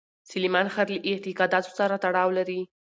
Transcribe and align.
سلیمان 0.31 0.67
غر 0.73 0.87
له 0.95 0.99
اعتقاداتو 1.09 1.71
سره 1.79 1.95
تړاو 2.03 2.29
لري. 2.37 2.59